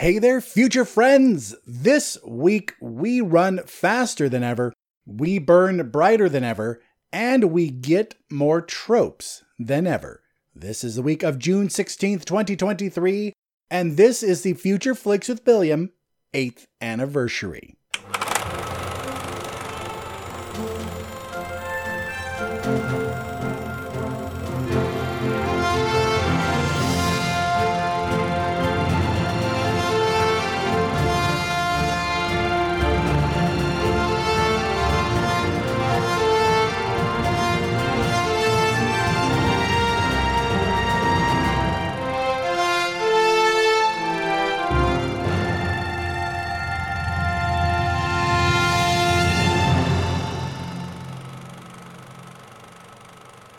[0.00, 1.56] Hey there, future friends!
[1.66, 4.72] This week we run faster than ever,
[5.04, 6.80] we burn brighter than ever,
[7.12, 10.22] and we get more tropes than ever.
[10.54, 13.32] This is the week of June 16th, 2023,
[13.72, 15.90] and this is the Future Flicks with Billiam
[16.32, 17.77] 8th anniversary.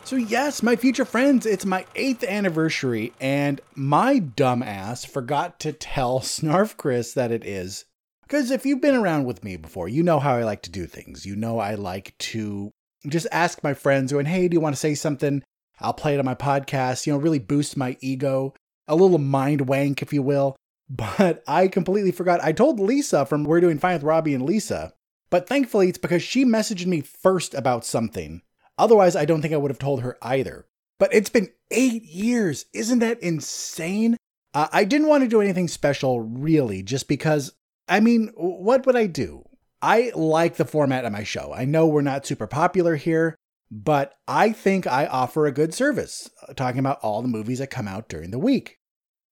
[0.10, 6.20] So, yes, my future friends, it's my eighth anniversary, and my dumbass forgot to tell
[6.22, 7.86] Snarf Chris that it is.
[8.24, 10.88] Because if you've been around with me before, you know how I like to do
[10.88, 11.28] things.
[11.28, 12.72] You know I like to
[13.08, 15.44] just ask my friends, going, hey, do you want to say something?
[15.80, 18.56] I'll play it on my podcast, you know, really boost my ego,
[18.88, 20.56] a little mind wank, if you will.
[20.90, 22.44] But I completely forgot.
[22.44, 24.92] I told Lisa from We're Doing Fine with Robbie and Lisa,
[25.30, 28.42] but thankfully it's because she messaged me first about something
[28.80, 30.66] Otherwise, I don't think I would have told her either.
[31.00, 32.66] But it's been eight years.
[32.74, 34.18] Isn't that insane?
[34.54, 37.54] Uh, I didn't want to do anything special, really, just because,
[37.88, 39.44] I mean, what would I do?
[39.82, 41.54] I like the format of my show.
[41.54, 43.36] I know we're not super popular here,
[43.70, 47.68] but I think I offer a good service uh, talking about all the movies that
[47.68, 48.80] come out during the week.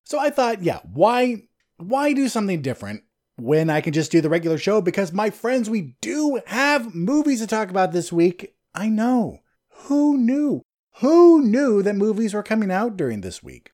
[0.06, 1.44] So I thought, yeah, why
[1.78, 3.04] why do something different
[3.36, 7.42] when I can just do the regular show because my friends we do have movies
[7.42, 9.40] to talk about this week I know.
[9.88, 10.62] Who knew?
[11.00, 13.72] Who knew that movies were coming out during this week?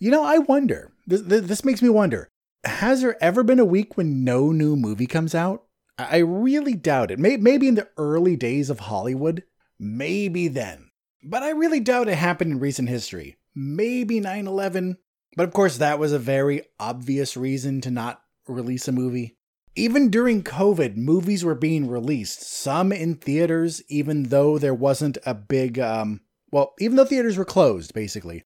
[0.00, 0.92] You know, I wonder.
[1.06, 2.28] This, this makes me wonder.
[2.64, 5.62] Has there ever been a week when no new movie comes out?
[5.96, 7.20] I really doubt it.
[7.20, 9.44] Maybe in the early days of Hollywood.
[9.78, 10.90] Maybe then.
[11.22, 13.36] But I really doubt it happened in recent history.
[13.54, 14.98] Maybe 9 11.
[15.36, 19.36] But of course, that was a very obvious reason to not release a movie.
[19.74, 25.32] Even during COVID, movies were being released, some in theaters, even though there wasn't a
[25.32, 28.44] big, um, well, even though theaters were closed, basically.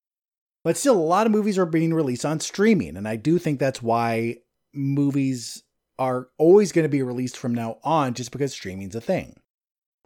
[0.62, 3.58] But still, a lot of movies are being released on streaming, and I do think
[3.58, 4.36] that's why
[4.72, 5.64] movies
[5.98, 9.40] are always going to be released from now on, just because streaming's a thing.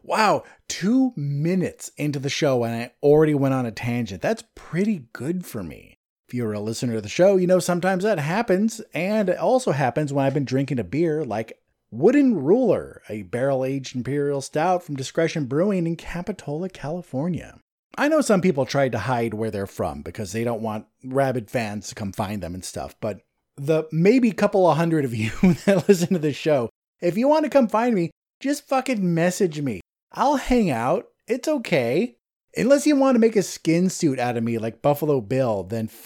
[0.03, 4.23] Wow, two minutes into the show, and I already went on a tangent.
[4.23, 5.90] That's pretty good for me.
[6.31, 9.73] If you're a listener to the show, you know sometimes that happens, and it also
[9.73, 11.59] happens when I've been drinking a beer like
[11.91, 17.59] Wooden Ruler, a barrel aged imperial stout from Discretion Brewing in Capitola, California.
[17.99, 21.51] I know some people tried to hide where they're from because they don't want rabid
[21.51, 23.23] fans to come find them and stuff, but
[23.57, 25.33] the maybe couple of hundred of you
[25.65, 26.71] that listen to this show,
[27.01, 29.81] if you want to come find me, just fucking message me.
[30.13, 31.09] I'll hang out.
[31.27, 32.19] It's okay.
[32.57, 35.87] Unless you want to make a skin suit out of me like Buffalo Bill, then
[35.87, 36.05] f-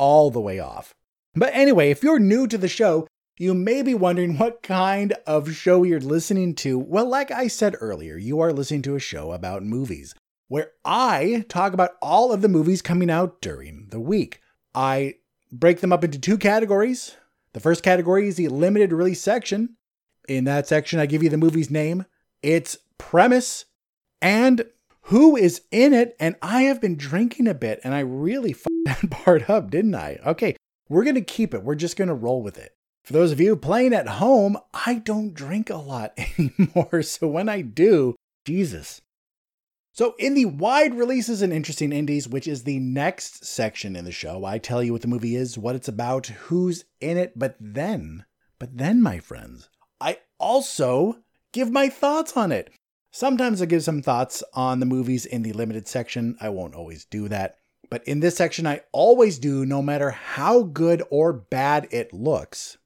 [0.00, 0.94] all the way off.
[1.34, 3.06] But anyway, if you're new to the show,
[3.38, 6.78] you may be wondering what kind of show you're listening to.
[6.78, 10.14] Well, like I said earlier, you are listening to a show about movies
[10.48, 14.40] where I talk about all of the movies coming out during the week.
[14.74, 15.16] I
[15.52, 17.14] break them up into two categories.
[17.52, 19.76] The first category is the limited release section.
[20.28, 22.06] In that section, I give you the movie's name,
[22.42, 23.66] its premise,
[24.22, 24.64] and
[25.10, 26.16] who is in it.
[26.18, 28.54] And I have been drinking a bit and I really
[28.86, 30.18] that part up, didn't I?
[30.24, 30.56] Okay,
[30.88, 31.62] we're going to keep it.
[31.62, 32.72] We're just going to roll with it.
[33.04, 37.02] For those of you playing at home, I don't drink a lot anymore.
[37.02, 38.14] So when I do,
[38.46, 39.00] Jesus.
[39.92, 44.12] So, in the wide releases and interesting indies, which is the next section in the
[44.12, 47.56] show, I tell you what the movie is, what it's about, who's in it, but
[47.58, 48.24] then,
[48.60, 49.68] but then, my friends,
[50.00, 51.18] I also
[51.52, 52.70] give my thoughts on it.
[53.12, 56.36] Sometimes I give some thoughts on the movies in the limited section.
[56.40, 57.56] I won't always do that.
[57.90, 62.78] But in this section, I always do, no matter how good or bad it looks.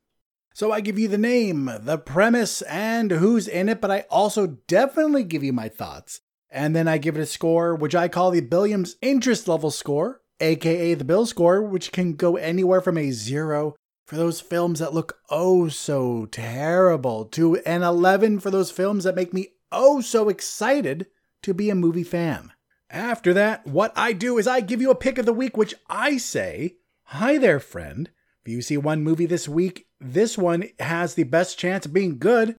[0.55, 4.59] So I give you the name, the premise, and who's in it, but I also
[4.67, 6.23] definitely give you my thoughts.
[6.49, 10.23] And then I give it a score, which I call the Billiams interest level score,
[10.41, 13.75] aka the Bill score, which can go anywhere from a zero
[14.07, 19.17] for those films that look oh so terrible to an 11 for those films that
[19.17, 21.07] make me oh so excited
[21.43, 22.53] to be a movie fan.
[22.91, 25.75] After that, what I do is I give you a pick of the week, which
[25.89, 26.77] I say,
[27.09, 28.11] Hi there, friend.
[28.45, 32.19] If you see one movie this week, this one has the best chance of being
[32.19, 32.57] good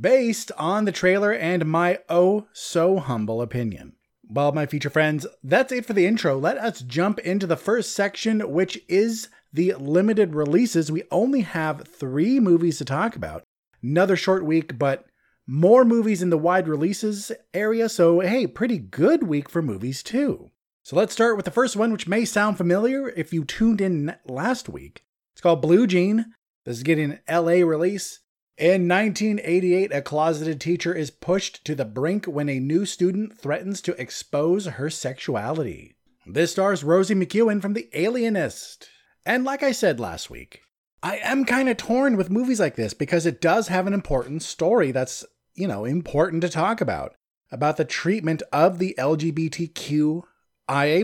[0.00, 3.94] based on the trailer and my oh so humble opinion.
[4.28, 6.36] Well, my future friends, that's it for the intro.
[6.36, 11.88] Let us jump into the first section, which is the limited releases, we only have
[11.88, 13.42] three movies to talk about.
[13.82, 15.06] Another short week, but
[15.46, 20.50] more movies in the wide releases area, so hey, pretty good week for movies too.
[20.82, 24.14] So let's start with the first one, which may sound familiar if you tuned in
[24.26, 25.04] last week.
[25.34, 26.26] It's called Blue Jean.
[26.64, 28.20] This is getting an LA release.
[28.58, 33.82] In 1988, a closeted teacher is pushed to the brink when a new student threatens
[33.82, 35.96] to expose her sexuality.
[36.24, 38.88] This stars Rosy McEwen from The Alienist.
[39.26, 40.62] And like I said last week,
[41.02, 44.42] I am kind of torn with movies like this because it does have an important
[44.42, 45.24] story that's,
[45.56, 47.14] you know, important to talk about
[47.50, 50.24] about the treatment of the LGBTQIA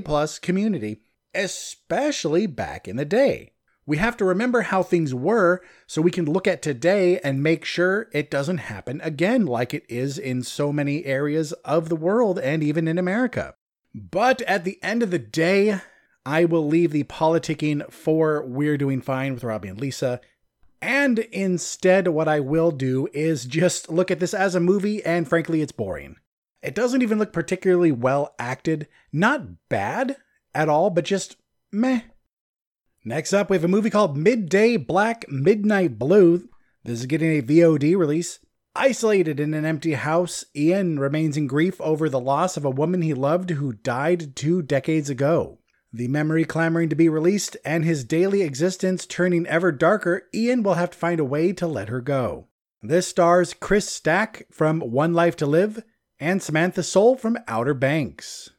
[0.04, 1.00] plus community,
[1.34, 3.52] especially back in the day.
[3.84, 7.64] We have to remember how things were so we can look at today and make
[7.64, 12.38] sure it doesn't happen again like it is in so many areas of the world
[12.38, 13.54] and even in America.
[13.94, 15.80] But at the end of the day,
[16.24, 20.20] I will leave the politicking for We're Doing Fine with Robbie and Lisa.
[20.82, 25.28] And instead, what I will do is just look at this as a movie, and
[25.28, 26.16] frankly, it's boring.
[26.60, 28.88] It doesn't even look particularly well acted.
[29.12, 30.16] Not bad
[30.52, 31.36] at all, but just
[31.70, 32.00] meh.
[33.04, 36.48] Next up, we have a movie called Midday Black Midnight Blue.
[36.82, 38.40] This is getting a VOD release.
[38.74, 43.02] Isolated in an empty house, Ian remains in grief over the loss of a woman
[43.02, 45.58] he loved who died two decades ago.
[45.94, 50.74] The memory clamoring to be released and his daily existence turning ever darker, Ian will
[50.74, 52.46] have to find a way to let her go.
[52.82, 55.84] This stars Chris Stack from One Life to Live
[56.18, 58.50] and Samantha Soule from Outer Banks.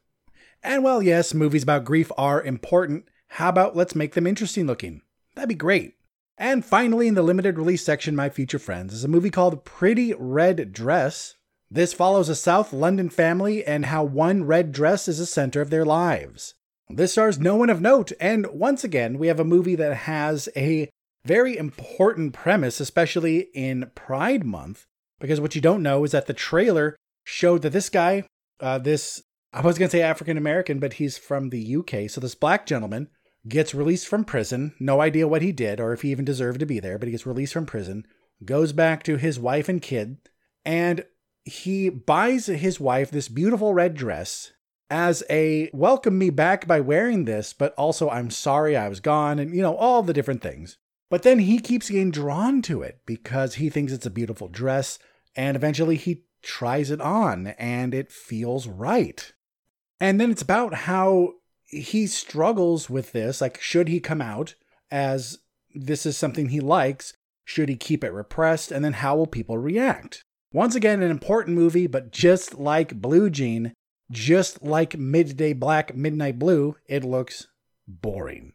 [0.61, 5.01] And while yes, movies about grief are important, how about let's make them interesting looking?
[5.33, 5.95] That'd be great.
[6.37, 10.13] And finally, in the limited release section, my future friends, is a movie called Pretty
[10.13, 11.35] Red Dress.
[11.71, 15.71] This follows a South London family and how one red dress is the center of
[15.71, 16.53] their lives.
[16.89, 20.49] This stars no one of note, and once again, we have a movie that has
[20.55, 20.89] a
[21.25, 24.85] very important premise, especially in Pride Month,
[25.19, 28.27] because what you don't know is that the trailer showed that this guy,
[28.59, 32.19] uh, this, I was going to say African American, but he's from the UK, so
[32.19, 33.07] this black gentleman
[33.47, 34.73] gets released from prison.
[34.79, 37.11] No idea what he did or if he even deserved to be there, but he
[37.11, 38.05] gets released from prison,
[38.43, 40.17] goes back to his wife and kid,
[40.65, 41.05] and
[41.45, 44.52] he buys his wife this beautiful red dress
[44.93, 49.39] as a welcome me back by wearing this, but also I'm sorry I was gone,
[49.39, 50.77] and you know, all the different things.
[51.09, 54.99] But then he keeps getting drawn to it because he thinks it's a beautiful dress,
[55.35, 59.33] and eventually he tries it on and it feels right.
[59.99, 63.41] And then it's about how he struggles with this.
[63.41, 64.53] Like, should he come out
[64.91, 65.39] as
[65.73, 67.13] this is something he likes?
[67.45, 68.71] Should he keep it repressed?
[68.71, 70.23] And then how will people react?
[70.51, 73.73] Once again, an important movie, but just like Blue Jean,
[74.11, 77.47] just like Midday Black, Midnight Blue, it looks
[77.87, 78.53] boring.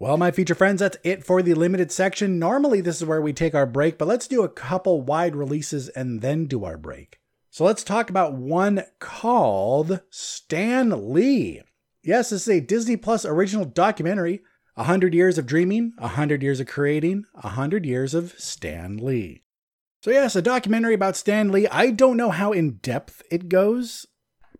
[0.00, 2.38] Well, my future friends, that's it for the limited section.
[2.38, 5.88] Normally, this is where we take our break, but let's do a couple wide releases
[5.88, 7.20] and then do our break.
[7.50, 11.62] So let's talk about one called Stan Lee.
[12.02, 14.42] Yes, this is a Disney Plus original documentary.
[14.76, 18.96] A hundred years of dreaming, a hundred years of creating, a hundred years of Stan
[18.96, 19.44] Lee.
[20.02, 21.68] So yes, a documentary about Stan Lee.
[21.68, 24.04] I don't know how in depth it goes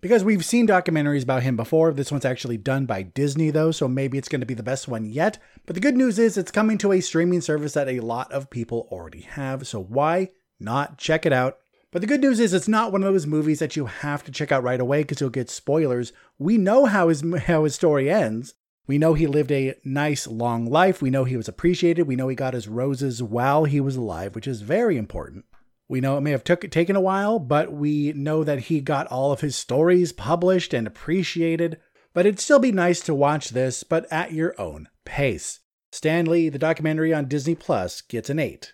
[0.05, 1.91] because we've seen documentaries about him before.
[1.91, 4.87] This one's actually done by Disney though, so maybe it's going to be the best
[4.87, 5.39] one yet.
[5.65, 8.51] But the good news is it's coming to a streaming service that a lot of
[8.51, 9.67] people already have.
[9.67, 11.57] So why not check it out?
[11.91, 14.31] But the good news is it's not one of those movies that you have to
[14.31, 16.13] check out right away because you'll get spoilers.
[16.39, 18.53] We know how his how his story ends.
[18.87, 21.01] We know he lived a nice long life.
[21.01, 22.07] We know he was appreciated.
[22.07, 25.47] We know he got his roses while he was alive, which is very important.
[25.89, 29.07] We know it may have took, taken a while, but we know that he got
[29.09, 31.79] all of his stories published and appreciated.
[32.15, 35.61] But it'd still be nice to watch this, but at your own pace.
[35.93, 38.73] Stan Lee, the documentary on Disney Plus, gets an 8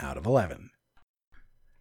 [0.00, 0.70] out of 11.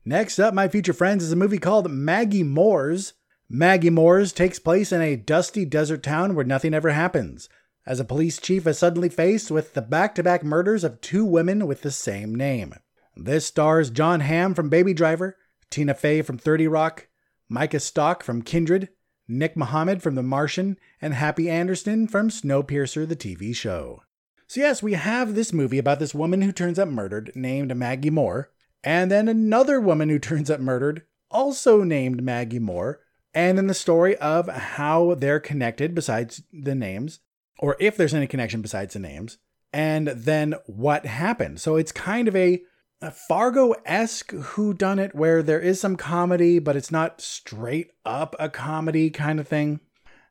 [0.06, 3.14] Next up, my future friends, is a movie called Maggie Moore's.
[3.50, 7.48] Maggie Moore's takes place in a dusty desert town where nothing ever happens,
[7.86, 11.26] as a police chief is suddenly faced with the back to back murders of two
[11.26, 12.74] women with the same name.
[13.16, 15.38] This stars Jon Hamm from Baby Driver,
[15.70, 17.08] Tina Fey from 30 Rock,
[17.48, 18.90] Micah Stock from Kindred,
[19.28, 24.02] Nick Mohammed from The Martian, and Happy Anderson from Snowpiercer, the TV show.
[24.48, 28.10] So, yes, we have this movie about this woman who turns up murdered named Maggie
[28.10, 28.52] Moore,
[28.84, 33.00] and then another woman who turns up murdered, also named Maggie Moore,
[33.34, 37.20] and then the story of how they're connected besides the names,
[37.60, 39.38] or if there's any connection besides the names,
[39.72, 41.60] and then what happened.
[41.60, 42.62] So it's kind of a,
[43.04, 47.92] a Fargo esque who done it where there is some comedy, but it's not straight
[48.06, 49.82] up a comedy kind of thing.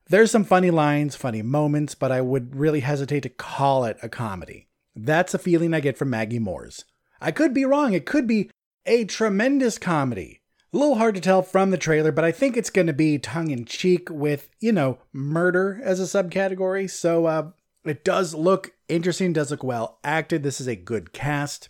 [0.09, 4.09] There's some funny lines, funny moments, but I would really hesitate to call it a
[4.09, 4.69] comedy.
[4.97, 6.87] That's a feeling I get from Maggie Moore's.
[7.21, 7.93] I could be wrong.
[7.93, 8.50] It could be
[8.87, 10.41] a tremendous comedy.
[10.73, 13.19] A little hard to tell from the trailer, but I think it's going to be
[13.19, 16.88] tongue in cheek with, you know, murder as a subcategory.
[16.88, 17.50] So uh,
[17.85, 20.43] it does look interesting, does look well acted.
[20.43, 21.69] This is a good cast.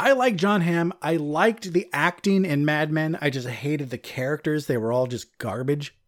[0.00, 0.92] I like Jon Hamm.
[1.02, 3.18] I liked the acting in Mad Men.
[3.20, 4.66] I just hated the characters.
[4.66, 5.98] They were all just garbage.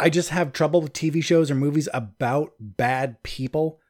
[0.00, 3.80] I just have trouble with TV shows or movies about bad people,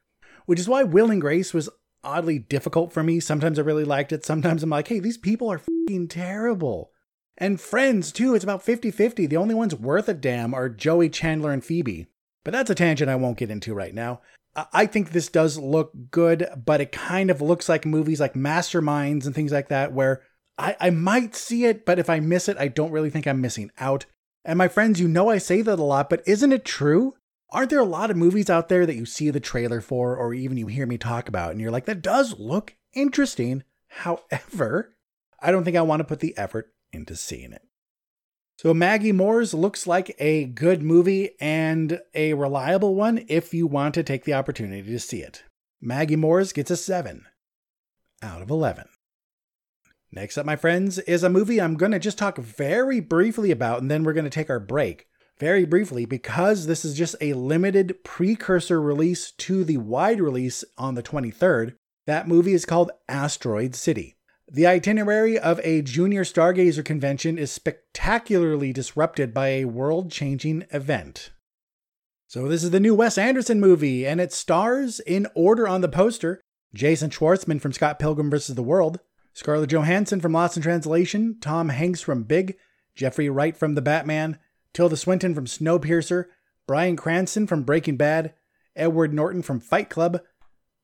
[0.45, 1.69] which is why Will and Grace was
[2.03, 3.21] oddly difficult for me.
[3.21, 4.25] Sometimes I really liked it.
[4.25, 6.91] Sometimes I'm like, hey, these people are fucking terrible.
[7.37, 9.25] And Friends, too, it's about 50 50.
[9.25, 12.07] The only ones worth a damn are Joey, Chandler, and Phoebe.
[12.43, 14.19] But that's a tangent I won't get into right now.
[14.55, 19.25] I think this does look good, but it kind of looks like movies like Masterminds
[19.25, 20.21] and things like that, where
[20.57, 23.41] I, I might see it, but if I miss it, I don't really think I'm
[23.41, 24.05] missing out.
[24.45, 27.15] And my friends, you know I say that a lot, but isn't it true?
[27.51, 30.33] Aren't there a lot of movies out there that you see the trailer for, or
[30.33, 33.63] even you hear me talk about, and you're like, that does look interesting?
[33.87, 34.95] However,
[35.39, 37.61] I don't think I want to put the effort into seeing it.
[38.57, 43.93] So, Maggie Moore's looks like a good movie and a reliable one if you want
[43.95, 45.43] to take the opportunity to see it.
[45.81, 47.25] Maggie Moore's gets a 7
[48.23, 48.85] out of 11.
[50.09, 53.81] Next up, my friends, is a movie I'm going to just talk very briefly about,
[53.81, 55.07] and then we're going to take our break.
[55.37, 60.95] Very briefly, because this is just a limited precursor release to the wide release on
[60.95, 61.73] the 23rd,
[62.07, 64.14] that movie is called Asteroid City.
[64.55, 71.31] The itinerary of a junior stargazer convention is spectacularly disrupted by a world changing event.
[72.27, 75.89] So, this is the new Wes Anderson movie, and it stars, in order on the
[75.89, 76.39] poster,
[76.73, 78.55] Jason Schwartzman from Scott Pilgrim vs.
[78.55, 79.01] the World,
[79.33, 82.55] Scarlett Johansson from Lost in Translation, Tom Hanks from Big,
[82.95, 84.39] Jeffrey Wright from The Batman,
[84.71, 86.27] Tilda Swinton from Snowpiercer,
[86.65, 88.33] Bryan Cranston from Breaking Bad,
[88.73, 90.21] Edward Norton from Fight Club,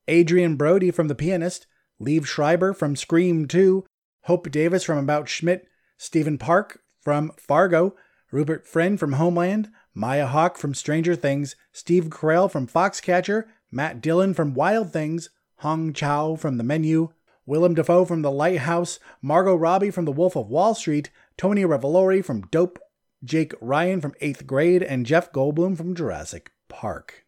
[0.10, 1.68] Adrien Brody from The Pianist,
[2.02, 3.86] Liev Schreiber from Scream 2,
[4.24, 5.68] Hope Davis from About Schmidt,
[5.98, 7.96] Stephen Park from Fargo,
[8.32, 14.34] Rupert Friend from Homeland, Maya Hawke from Stranger Things, Steve Carell from Foxcatcher, Matt Dillon
[14.34, 17.10] from Wild Things, Hong Chau from The Menu,
[17.46, 22.26] Willem Dafoe from The Lighthouse, Margot Robbie from The Wolf of Wall Street, Tony Revolori
[22.26, 22.80] from Dope,
[23.24, 27.26] Jake Ryan from 8th Grade, and Jeff Goldblum from Jurassic Park.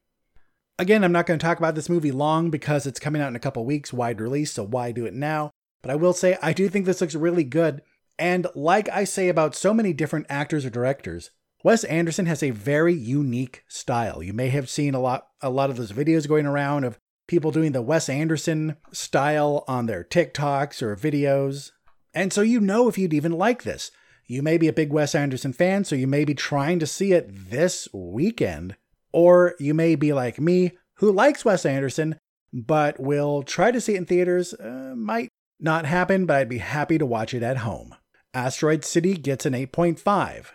[0.84, 3.38] Again, I'm not going to talk about this movie long because it's coming out in
[3.38, 5.50] a couple weeks, wide release, so why do it now?
[5.82, 7.82] But I will say, I do think this looks really good.
[8.20, 11.30] And like I say about so many different actors or directors,
[11.64, 14.22] Wes Anderson has a very unique style.
[14.22, 17.00] You may have seen a lot a lot of those videos going around of
[17.30, 21.72] people doing the Wes Anderson style on their TikToks or videos.
[22.14, 23.90] And so you know if you'd even like this.
[24.28, 27.14] You may be a big Wes Anderson fan, so you may be trying to see
[27.14, 28.76] it this weekend.
[29.14, 32.20] Or you may be like me, who likes Wes Anderson,
[32.52, 34.54] but will try to see it in theaters.
[34.54, 35.30] Uh, might
[35.60, 37.96] not happen, but I'd be happy to watch it at home.
[38.34, 40.48] Asteroid City gets an 8.5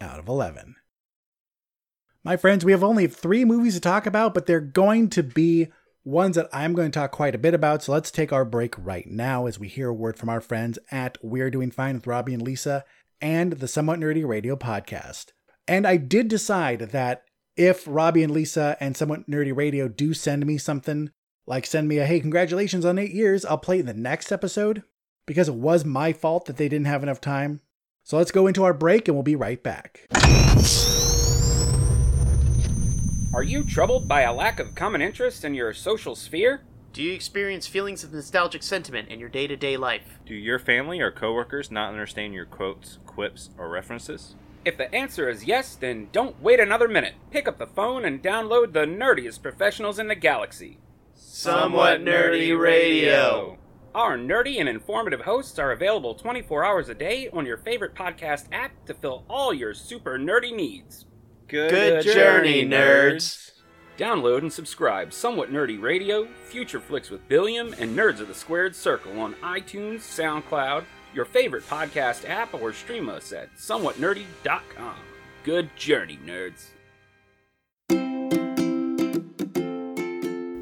[0.00, 0.76] out of 11.
[2.22, 5.68] My friends, we have only three movies to talk about, but they're going to be
[6.04, 7.82] ones that I'm going to talk quite a bit about.
[7.82, 10.78] So let's take our break right now as we hear a word from our friends
[10.90, 12.84] at We're Doing Fine with Robbie and Lisa
[13.20, 15.32] and the Somewhat Nerdy Radio podcast.
[15.66, 17.24] And I did decide that
[17.56, 21.10] if Robbie and Lisa and Somewhat Nerdy Radio do send me something,
[21.46, 24.32] like send me a hey, congratulations on eight years, I'll play it in the next
[24.32, 24.82] episode
[25.26, 27.60] because it was my fault that they didn't have enough time.
[28.02, 30.08] So let's go into our break and we'll be right back.
[33.32, 36.62] Are you troubled by a lack of common interest in your social sphere?
[36.92, 40.18] Do you experience feelings of nostalgic sentiment in your day to day life?
[40.26, 44.36] Do your family or coworkers not understand your quotes, quips, or references?
[44.64, 47.14] If the answer is yes, then don't wait another minute.
[47.30, 50.78] Pick up the phone and download the nerdiest professionals in the galaxy.
[51.14, 53.58] Somewhat Nerdy Radio.
[53.94, 58.46] Our nerdy and informative hosts are available 24 hours a day on your favorite podcast
[58.52, 61.04] app to fill all your super nerdy needs.
[61.46, 63.52] Good, Good journey, nerds.
[63.98, 68.74] Download and subscribe Somewhat Nerdy Radio, Future Flicks with Billiam, and Nerds of the Squared
[68.74, 70.82] Circle on iTunes, SoundCloud,
[71.14, 74.96] your favorite podcast app, or stream us at somewhatnerdy.com.
[75.44, 76.66] Good journey, nerds.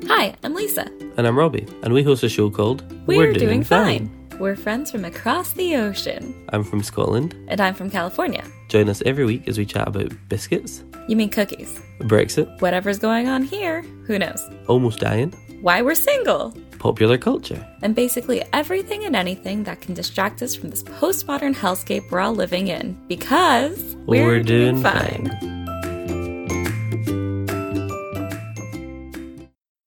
[0.09, 0.87] Hi, I'm Lisa.
[1.17, 4.09] And I'm Robbie, and we host a show called We're, We're doing, doing fine.
[4.09, 4.39] fine.
[4.39, 6.47] We're friends from across the ocean.
[6.51, 7.35] I'm from Scotland.
[7.49, 8.45] And I'm from California.
[8.69, 10.83] Join us every week as we chat about biscuits.
[11.09, 11.81] You mean cookies?
[12.01, 12.61] Brexit.
[12.61, 14.43] Whatever's going on here, who knows?
[14.69, 15.31] Almost dying.
[15.61, 16.51] Why we're single
[16.83, 17.65] popular culture.
[17.81, 22.35] And basically everything and anything that can distract us from this postmodern hellscape we're all
[22.35, 25.29] living in because we're, we're doing, doing, fine.
[25.29, 25.53] fine.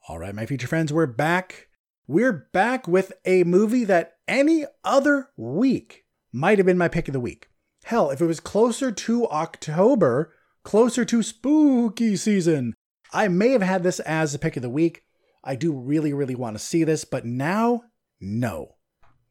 [0.08, 1.68] All right, my future friends, we're back.
[2.08, 7.14] We're back with a movie that any other week might have been my pick of
[7.14, 7.50] the week.
[7.84, 10.34] Hell, if it was closer to October,
[10.64, 12.74] closer to spooky season,
[13.12, 15.05] I may have had this as the pick of the week.
[15.46, 17.84] I do really, really want to see this, but now,
[18.20, 18.76] no.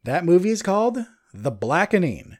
[0.05, 0.99] That movie is called
[1.33, 2.39] The Blackening.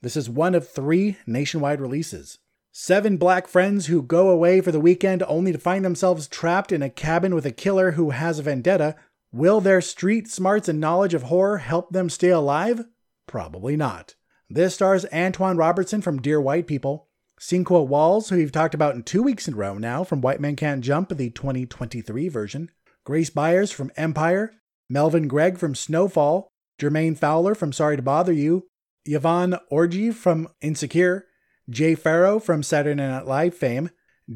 [0.00, 2.38] This is one of three nationwide releases.
[2.72, 6.82] Seven black friends who go away for the weekend only to find themselves trapped in
[6.82, 8.96] a cabin with a killer who has a vendetta.
[9.30, 12.84] Will their street smarts and knowledge of horror help them stay alive?
[13.28, 14.16] Probably not.
[14.50, 17.08] This stars Antoine Robertson from Dear White People,
[17.42, 20.40] Sinqua Walls, who we've talked about in two weeks in a row now from White
[20.40, 22.70] Men Can't Jump, the 2023 version,
[23.02, 24.52] Grace Byers from Empire,
[24.88, 26.48] Melvin Gregg from Snowfall,
[26.80, 28.68] Jermaine Fowler from Sorry to Bother You,
[29.04, 31.26] Yvonne Orji from Insecure,
[31.68, 33.90] Jay Pharoah from Saturday Night Live fame,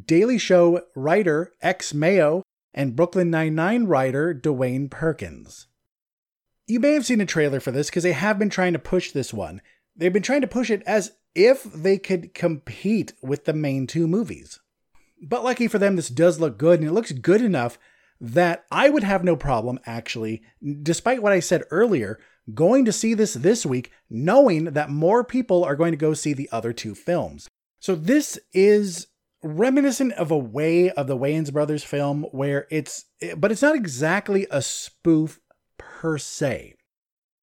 [0.05, 2.43] Daily Show writer X Mayo,
[2.75, 5.69] and Brooklyn Nine-Nine writer Dwayne Perkins.
[6.67, 9.13] You may have seen a trailer for this because they have been trying to push
[9.13, 9.63] this one.
[9.95, 14.09] They've been trying to push it as if they could compete with the main two
[14.09, 14.59] movies.
[15.23, 17.79] But lucky for them, this does look good, and it looks good enough
[18.21, 20.43] that I would have no problem actually,
[20.83, 22.19] despite what I said earlier,
[22.55, 26.33] going to see this this week, knowing that more people are going to go see
[26.33, 27.49] the other two films.
[27.81, 29.09] So this is
[29.43, 33.05] reminiscent of a way of the Wayans brothers film where it's
[33.37, 35.39] but it's not exactly a spoof
[35.77, 36.75] per se.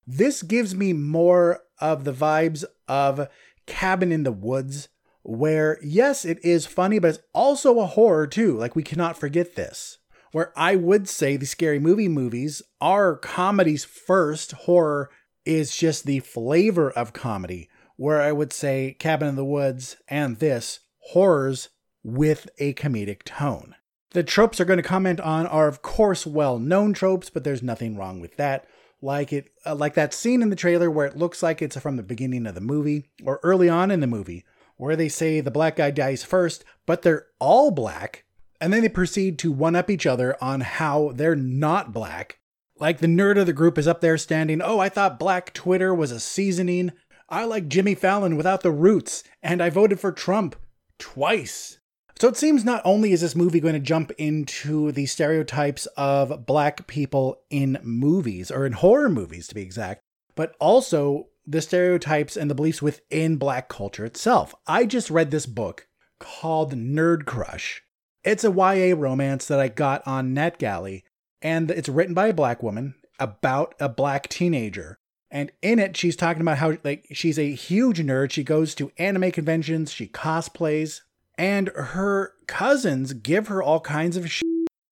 [0.07, 3.27] This gives me more of the vibes of
[3.65, 4.89] Cabin in the Woods
[5.25, 8.57] where yes, it is funny but it's also a horror too.
[8.57, 9.97] Like we cannot forget this
[10.33, 15.09] where I would say the scary movie movies are comedies first, horror
[15.45, 20.39] is just the flavor of comedy, where I would say Cabin in the Woods and
[20.39, 21.69] this, horrors
[22.03, 23.75] with a comedic tone.
[24.11, 27.95] The tropes are going to comment on are of course well-known tropes, but there's nothing
[27.95, 28.65] wrong with that.
[29.03, 31.97] Like it uh, like that scene in the trailer where it looks like it's from
[31.97, 34.45] the beginning of the movie or early on in the movie
[34.77, 38.23] where they say the black guy dies first, but they're all black
[38.61, 42.39] and then they proceed to one up each other on how they're not black.
[42.79, 45.93] Like the nerd of the group is up there standing, oh, I thought black Twitter
[45.93, 46.93] was a seasoning.
[47.27, 50.55] I like Jimmy Fallon without the roots, and I voted for Trump
[50.97, 51.79] twice.
[52.23, 56.45] So it seems not only is this movie going to jump into the stereotypes of
[56.45, 59.99] black people in movies, or in horror movies to be exact,
[60.33, 64.55] but also the stereotypes and the beliefs within black culture itself.
[64.65, 67.81] I just read this book called Nerd Crush
[68.23, 71.03] it's a YA romance that I got on NetGalley,
[71.41, 74.97] and it's written by a black woman about a black teenager.
[75.29, 78.31] And in it, she's talking about how like she's a huge nerd.
[78.31, 81.01] She goes to anime conventions, she cosplays,
[81.37, 84.43] and her cousins give her all kinds of shit,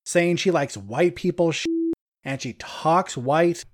[0.04, 1.66] saying she likes white people shit,
[2.24, 3.64] and she talks white.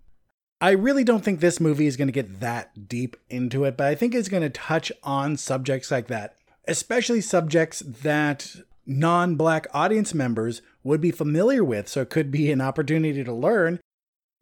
[0.61, 3.87] I really don't think this movie is going to get that deep into it, but
[3.87, 9.66] I think it's going to touch on subjects like that, especially subjects that non black
[9.72, 13.78] audience members would be familiar with, so it could be an opportunity to learn.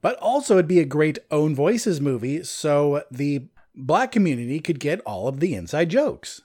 [0.01, 5.01] But also, it'd be a great own voices movie, so the black community could get
[5.01, 6.43] all of the inside jokes.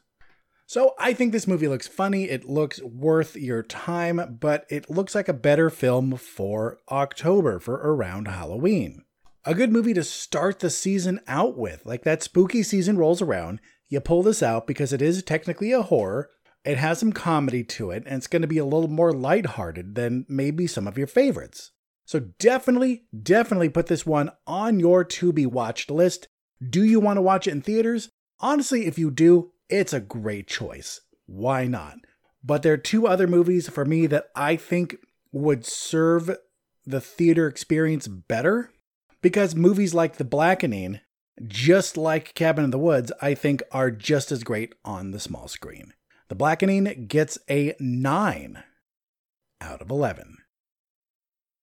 [0.72, 5.14] So I think this movie looks funny, it looks worth your time, but it looks
[5.14, 9.04] like a better film for October, for around Halloween.
[9.44, 11.86] A good movie to start the season out with.
[11.86, 15.82] Like that spooky season rolls around, you pull this out because it is technically a
[15.82, 16.30] horror,
[16.64, 19.96] it has some comedy to it, and it's going to be a little more lighthearted
[19.96, 21.72] than maybe some of your favorites.
[22.06, 26.30] So definitely, definitely put this one on your to be watched list.
[26.66, 28.08] Do you want to watch it in theaters?
[28.40, 31.02] Honestly, if you do, it's a great choice.
[31.26, 31.98] Why not?
[32.44, 34.98] But there are two other movies for me that I think
[35.32, 36.38] would serve
[36.86, 38.72] the theater experience better
[39.22, 41.00] because movies like The Blackening,
[41.48, 45.48] just like Cabin in the Woods, I think are just as great on the small
[45.48, 45.94] screen.
[46.28, 48.64] The Blackening gets a 9
[49.62, 50.38] out of 11.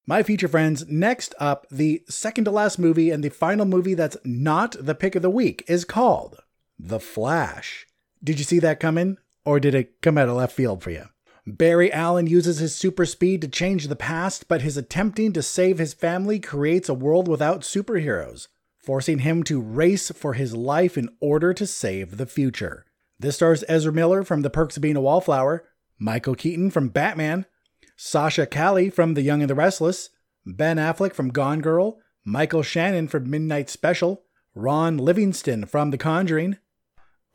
[0.07, 4.17] My future friends, next up, the second to last movie and the final movie that's
[4.25, 6.39] not the pick of the week is called
[6.79, 7.88] The Flash.
[8.23, 9.19] Did you see that coming?
[9.45, 11.05] Or did it come out of left field for you?
[11.47, 15.79] Barry Allen uses his super speed to change the past, but his attempting to save
[15.79, 21.09] his family creates a world without superheroes, forcing him to race for his life in
[21.21, 22.85] order to save the future.
[23.19, 25.65] This stars Ezra Miller from The Perks of Being a Wallflower,
[25.99, 27.47] Michael Keaton from Batman,
[27.97, 30.11] Sasha Calle from The Young and the Restless,
[30.45, 34.23] Ben Affleck from Gone Girl, Michael Shannon from Midnight Special,
[34.55, 36.59] Ron Livingston from The Conjuring,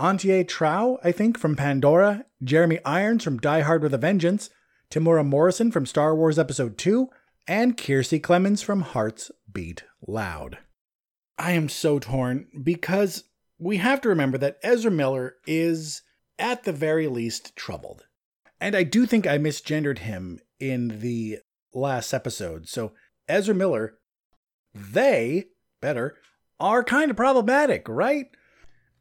[0.03, 4.49] Antje Traue, I think, from Pandora, Jeremy Irons from Die Hard with a Vengeance,
[4.91, 7.07] Temuera Morrison from Star Wars Episode 2,
[7.47, 10.57] and Kiersey Clemens from Hearts Beat Loud.
[11.37, 13.23] I am so torn because
[13.57, 16.01] we have to remember that Ezra Miller is,
[16.37, 18.05] at the very least, troubled.
[18.59, 21.37] And I do think I misgendered him in the
[21.73, 22.67] last episode.
[22.67, 22.91] So,
[23.29, 23.99] Ezra Miller,
[24.75, 25.45] they,
[25.79, 26.17] better,
[26.59, 28.25] are kind of problematic, right?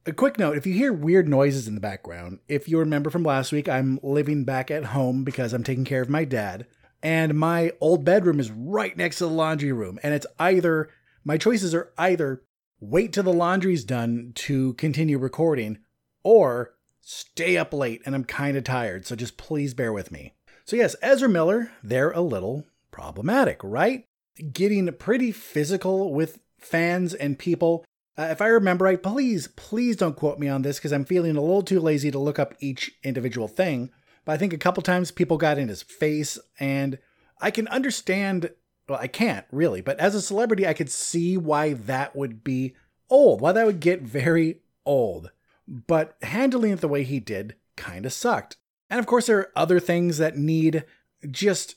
[0.04, 3.22] A quick note if you hear weird noises in the background, if you remember from
[3.22, 6.66] last week, I'm living back at home because I'm taking care of my dad.
[7.04, 10.00] And my old bedroom is right next to the laundry room.
[10.02, 10.90] And it's either,
[11.24, 12.42] my choices are either
[12.80, 15.78] wait till the laundry's done to continue recording
[16.24, 19.06] or stay up late and I'm kind of tired.
[19.06, 20.34] So just please bear with me.
[20.64, 24.04] So, yes, Ezra Miller, they're a little problematic, right?
[24.52, 27.84] Getting pretty physical with fans and people
[28.16, 31.36] uh, if I remember right, please, please don't quote me on this because I'm feeling
[31.36, 33.90] a little too lazy to look up each individual thing.
[34.24, 36.98] But I think a couple times people got in his face, and
[37.40, 38.50] I can understand.
[38.88, 42.74] Well, I can't really, but as a celebrity, I could see why that would be
[43.08, 45.30] old, why that would get very old.
[45.68, 48.56] But handling it the way he did kind of sucked.
[48.90, 50.84] And of course, there are other things that need
[51.30, 51.76] just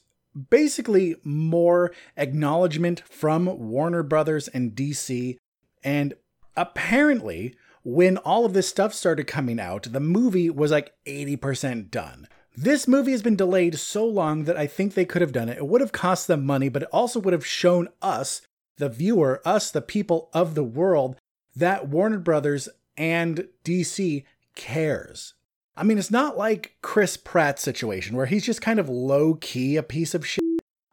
[0.49, 5.37] basically more acknowledgement from Warner Brothers and DC.
[5.83, 6.15] And
[6.55, 12.27] apparently, when all of this stuff started coming out, the movie was like 80% done.
[12.57, 15.57] This movie has been delayed so long that I think they could have done it.
[15.57, 18.41] It would have cost them money, but it also would have shown us,
[18.77, 21.17] the viewer, us, the people of the world,
[21.55, 24.23] that Warner Brothers and DC
[24.55, 25.33] cares.
[25.77, 29.75] I mean, it's not like Chris Pratt's situation where he's just kind of low key
[29.75, 30.43] a piece of shit.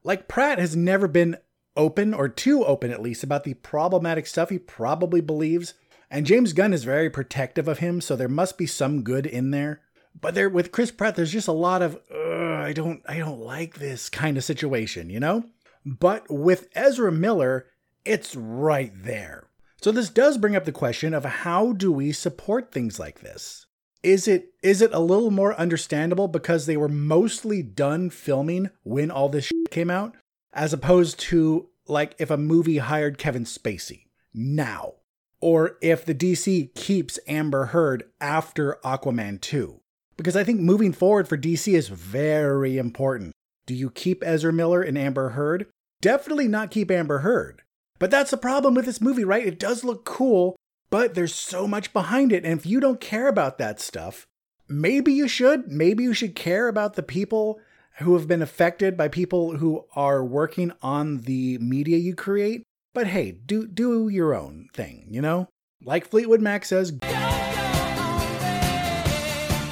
[0.03, 1.37] Like, Pratt has never been
[1.77, 5.75] open, or too open at least, about the problematic stuff he probably believes.
[6.11, 9.51] And James Gunn is very protective of him, so there must be some good in
[9.51, 9.81] there.
[10.21, 13.79] But there with Chris Pratt, there's just a lot of I don't I don't like
[13.79, 15.45] this kind of situation, you know?
[15.85, 17.67] But with Ezra Miller,
[18.05, 19.49] it's right there.
[19.81, 23.67] So this does bring up the question of how do we support things like this?
[24.03, 29.11] Is it is it a little more understandable because they were mostly done filming when
[29.11, 30.15] all this came out?
[30.53, 34.95] As opposed to like if a movie hired Kevin Spacey now,
[35.41, 39.81] or if the DC keeps Amber Heard after Aquaman 2.
[40.17, 43.33] Because I think moving forward for DC is very important.
[43.67, 45.67] Do you keep Ezra Miller and Amber Heard?
[46.01, 47.63] Definitely not keep Amber Heard.
[47.99, 49.47] But that's the problem with this movie, right?
[49.47, 50.57] It does look cool,
[50.91, 52.45] but there's so much behind it.
[52.45, 54.27] And if you don't care about that stuff,
[54.69, 55.69] maybe you should.
[55.69, 57.61] Maybe you should care about the people
[57.99, 62.63] who have been affected by people who are working on the media you create.
[62.95, 65.49] But hey, do do your own thing, you know?
[65.85, 66.93] Like Fleetwood Mac says,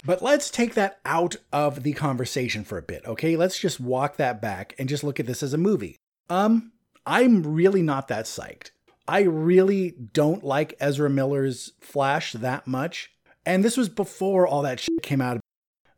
[0.04, 3.36] but let's take that out of the conversation for a bit, okay?
[3.36, 5.96] Let's just walk that back and just look at this as a movie.
[6.28, 6.72] Um,
[7.06, 8.70] I'm really not that psyched.
[9.06, 13.12] I really don't like Ezra Miller's Flash that much.
[13.44, 15.39] And this was before all that shit came out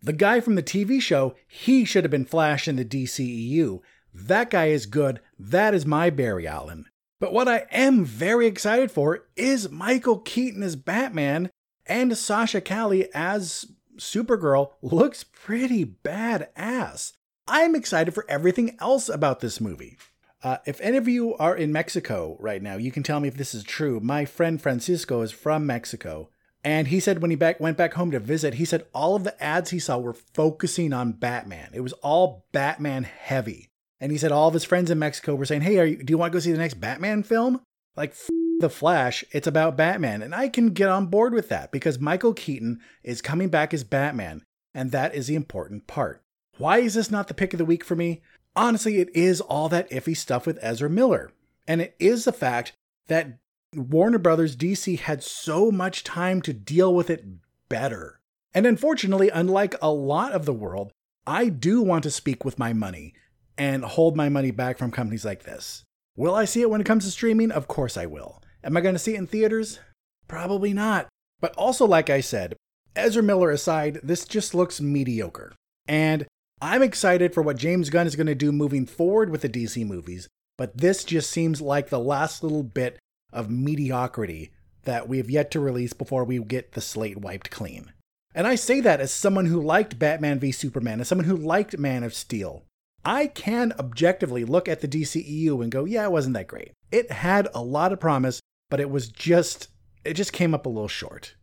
[0.02, 3.80] the guy from the TV show, he should have been Flash in the DCEU.
[4.12, 5.20] That guy is good.
[5.38, 6.86] That is my Barry Allen.
[7.20, 11.50] But what I am very excited for is Michael Keaton as Batman
[11.86, 17.12] and Sasha Calle as Supergirl looks pretty badass.
[17.46, 19.98] I'm excited for everything else about this movie.
[20.42, 23.36] Uh, if any of you are in Mexico right now, you can tell me if
[23.36, 24.00] this is true.
[24.00, 26.30] My friend Francisco is from Mexico.
[26.64, 29.24] And he said when he back went back home to visit, he said all of
[29.24, 31.70] the ads he saw were focusing on Batman.
[31.72, 33.68] It was all Batman heavy.
[34.00, 36.18] And he said all of his friends in Mexico were saying, "Hey, you, do you
[36.18, 37.60] want to go see the next Batman film?"
[37.96, 38.28] Like f-
[38.60, 42.32] the Flash, it's about Batman, and I can get on board with that because Michael
[42.32, 46.22] Keaton is coming back as Batman, and that is the important part.
[46.58, 48.22] Why is this not the pick of the week for me?
[48.54, 51.32] Honestly, it is all that iffy stuff with Ezra Miller.
[51.66, 52.72] And it is the fact
[53.08, 53.38] that
[53.74, 57.24] Warner Brothers DC had so much time to deal with it
[57.68, 58.20] better.
[58.54, 60.92] And unfortunately, unlike a lot of the world,
[61.26, 63.14] I do want to speak with my money
[63.56, 65.84] and hold my money back from companies like this.
[66.16, 67.50] Will I see it when it comes to streaming?
[67.50, 68.42] Of course I will.
[68.62, 69.80] Am I going to see it in theaters?
[70.28, 71.08] Probably not.
[71.40, 72.54] But also, like I said,
[72.94, 75.54] Ezra Miller aside, this just looks mediocre.
[75.88, 76.26] And
[76.60, 79.86] I'm excited for what James Gunn is going to do moving forward with the DC
[79.86, 82.98] movies, but this just seems like the last little bit
[83.32, 84.52] of mediocrity
[84.84, 87.92] that we have yet to release before we get the slate wiped clean.
[88.34, 91.78] And I say that as someone who liked Batman v Superman, as someone who liked
[91.78, 92.64] Man of Steel.
[93.04, 96.72] I can objectively look at the DCEU and go, yeah, it wasn't that great.
[96.92, 98.40] It had a lot of promise,
[98.70, 99.68] but it was just,
[100.04, 101.34] it just came up a little short.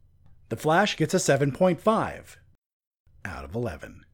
[0.47, 2.38] The Flash gets a 7.5
[3.25, 4.06] out of 11.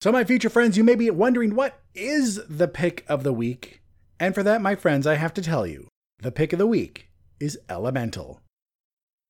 [0.00, 3.82] So, my future friends, you may be wondering what is the pick of the week?
[4.18, 5.88] And for that, my friends, I have to tell you
[6.24, 8.40] the pick of the week is Elemental.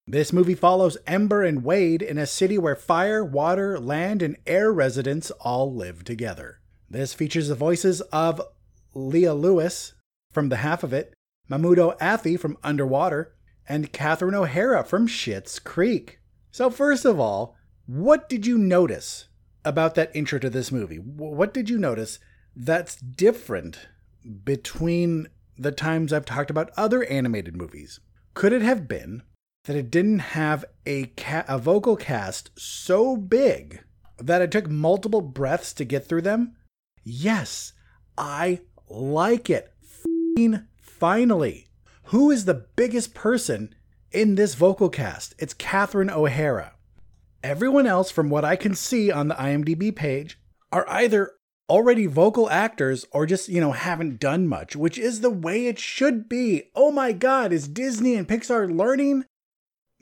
[0.07, 4.73] This movie follows Ember and Wade in a city where fire, water, land, and air
[4.73, 6.61] residents all live together.
[6.89, 8.41] This features the voices of
[8.95, 9.95] Leah Lewis
[10.31, 11.13] from The Half of It,
[11.49, 13.35] Mahmoud Athie from Underwater,
[13.69, 16.21] and Catherine O'Hara from Schitt's Creek.
[16.53, 19.27] So, first of all, what did you notice
[19.65, 20.99] about that intro to this movie?
[20.99, 22.21] What did you notice
[22.55, 23.89] that's different
[24.45, 25.27] between
[25.59, 28.01] the times I've talked about other animated movies?
[28.35, 29.23] Could it have been
[29.64, 33.83] that it didn't have a, ca- a vocal cast so big
[34.19, 36.57] that it took multiple breaths to get through them?
[37.03, 37.73] Yes,
[38.19, 39.73] I like it.
[39.83, 41.69] F***ing finally.
[42.05, 43.75] Who is the biggest person
[44.12, 45.35] in this vocal cast?
[45.38, 46.73] It's Catherine O'Hara.
[47.43, 50.38] Everyone else, from what I can see on the IMDb page,
[50.73, 51.33] are either
[51.68, 55.79] already vocal actors or just, you know, haven't done much, which is the way it
[55.79, 56.64] should be.
[56.74, 59.24] Oh my god, is Disney and Pixar learning?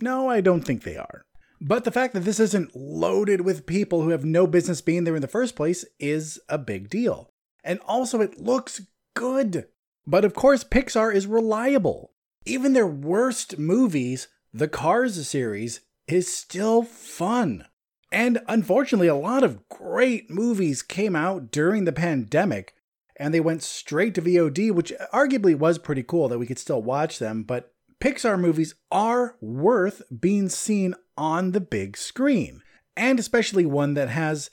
[0.00, 1.24] No, I don't think they are.
[1.60, 5.14] But the fact that this isn't loaded with people who have no business being there
[5.14, 7.30] in the first place is a big deal.
[7.62, 8.80] And also, it looks
[9.14, 9.68] good.
[10.04, 12.10] But of course, Pixar is reliable.
[12.44, 17.66] Even their worst movies, the Cars series, is still fun.
[18.12, 22.74] And unfortunately, a lot of great movies came out during the pandemic
[23.16, 26.82] and they went straight to VOD, which arguably was pretty cool that we could still
[26.82, 27.42] watch them.
[27.42, 32.62] But Pixar movies are worth being seen on the big screen,
[32.96, 34.50] and especially one that has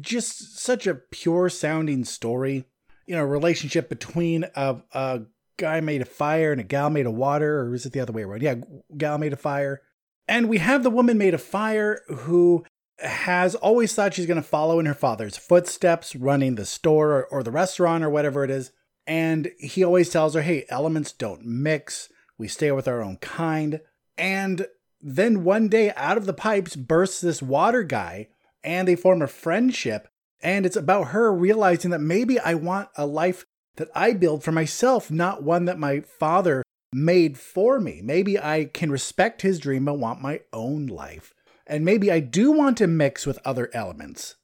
[0.00, 2.66] just such a pure sounding story.
[3.06, 5.22] You know, relationship between a, a
[5.56, 8.12] guy made of fire and a gal made of water, or is it the other
[8.12, 8.42] way around?
[8.42, 8.56] Yeah,
[8.96, 9.82] gal made of fire.
[10.28, 12.64] And we have the woman made of fire who
[13.02, 17.26] has always thought she's going to follow in her father's footsteps, running the store or,
[17.26, 18.72] or the restaurant or whatever it is.
[19.06, 22.08] And he always tells her, hey, elements don't mix
[22.40, 23.82] we stay with our own kind.
[24.16, 24.66] And
[25.00, 28.28] then one day, out of the pipes bursts this water guy,
[28.64, 30.08] and they form a friendship.
[30.42, 33.44] And it's about her realizing that maybe I want a life
[33.76, 38.00] that I build for myself, not one that my father made for me.
[38.02, 41.34] Maybe I can respect his dream but want my own life.
[41.70, 44.34] And maybe I do want to mix with other elements.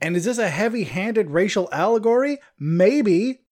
[0.00, 2.38] And is this a heavy handed racial allegory?
[2.58, 3.42] Maybe.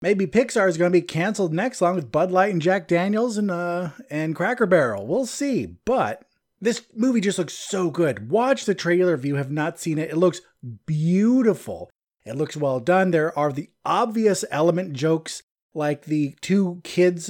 [0.00, 3.36] Maybe Pixar is going to be canceled next, along with Bud Light and Jack Daniels
[3.36, 5.08] and uh and Cracker Barrel.
[5.08, 5.66] We'll see.
[5.84, 6.22] But
[6.60, 8.30] this movie just looks so good.
[8.30, 10.10] Watch the trailer if you have not seen it.
[10.10, 10.40] It looks
[10.86, 11.90] beautiful.
[12.24, 13.10] It looks well done.
[13.10, 15.42] There are the obvious element jokes,
[15.74, 17.28] like the two kids,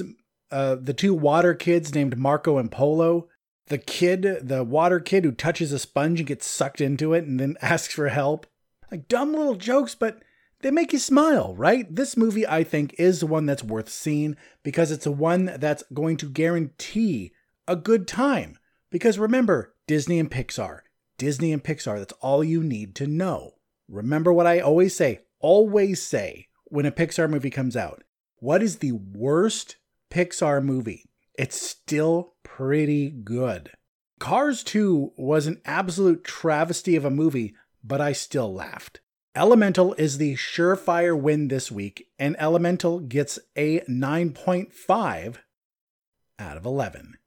[0.51, 3.29] uh, the two water kids named Marco and Polo.
[3.69, 7.39] The kid, the water kid who touches a sponge and gets sucked into it and
[7.39, 8.45] then asks for help.
[8.91, 10.21] Like dumb little jokes, but
[10.61, 11.85] they make you smile, right?
[11.93, 15.83] This movie, I think, is the one that's worth seeing because it's a one that's
[15.93, 17.31] going to guarantee
[17.67, 18.57] a good time.
[18.89, 20.81] Because remember, Disney and Pixar.
[21.17, 23.55] Disney and Pixar, that's all you need to know.
[23.87, 28.03] Remember what I always say, always say when a Pixar movie comes out.
[28.37, 29.77] What is the worst
[30.09, 31.09] Pixar movie?
[31.37, 33.71] It's still pretty good.
[34.19, 38.99] Cars 2 was an absolute travesty of a movie, but I still laughed.
[39.33, 45.37] Elemental is the surefire win this week, and Elemental gets a 9.5
[46.37, 47.17] out of 11.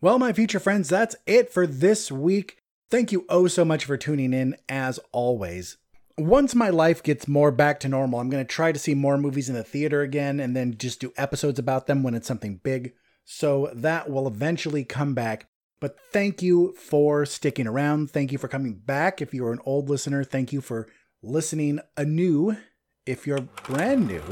[0.00, 2.62] Well, my future friends, that's it for this week.
[2.90, 5.76] Thank you oh so much for tuning in, as always.
[6.16, 9.18] Once my life gets more back to normal, I'm going to try to see more
[9.18, 12.56] movies in the theater again and then just do episodes about them when it's something
[12.56, 12.94] big.
[13.24, 15.48] So that will eventually come back.
[15.80, 18.10] But thank you for sticking around.
[18.10, 19.20] Thank you for coming back.
[19.20, 20.88] If you're an old listener, thank you for
[21.22, 22.56] listening anew
[23.04, 24.22] if you're brand new.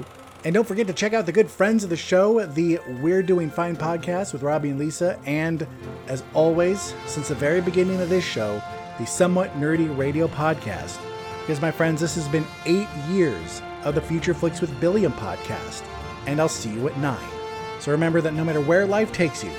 [0.44, 3.50] And don't forget to check out the good friends of the show, the We're Doing
[3.50, 5.20] Fine podcast with Robbie and Lisa.
[5.26, 5.66] And
[6.06, 8.62] as always, since the very beginning of this show,
[8.98, 10.98] the Somewhat Nerdy Radio podcast.
[11.40, 15.82] Because, my friends, this has been eight years of the Future Flicks with Billiam podcast.
[16.26, 17.39] And I'll see you at nine.
[17.80, 19.50] So remember that no matter where life takes you,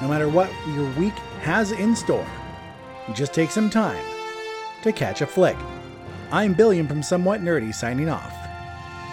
[0.00, 2.26] no matter what your week has in store.
[3.12, 4.04] Just take some time
[4.82, 5.56] to catch a flick.
[6.30, 8.32] I'm Billiam from Somewhat Nerdy signing off,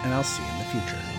[0.04, 1.17] and I'll see you in the future.